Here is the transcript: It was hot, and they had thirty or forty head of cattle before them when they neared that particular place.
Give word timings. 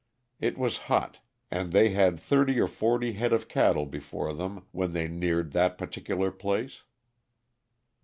It 0.39 0.57
was 0.57 0.77
hot, 0.89 1.19
and 1.51 1.71
they 1.71 1.89
had 1.89 2.19
thirty 2.19 2.59
or 2.59 2.65
forty 2.65 3.13
head 3.13 3.31
of 3.31 3.47
cattle 3.47 3.85
before 3.85 4.33
them 4.33 4.65
when 4.71 4.93
they 4.93 5.07
neared 5.07 5.51
that 5.51 5.77
particular 5.77 6.31
place. 6.31 6.81